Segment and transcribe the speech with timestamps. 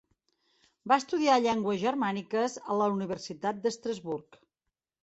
[0.91, 4.43] Va estudiar llengües germàniques a la Universitat d'Estrasburg.